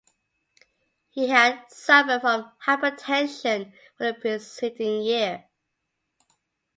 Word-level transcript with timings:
He 1.11 1.27
had 1.27 1.61
suffered 1.71 2.21
from 2.21 2.51
hypertension 2.65 3.71
for 3.99 4.05
the 4.05 4.13
preceding 4.15 5.03
year. 5.03 5.47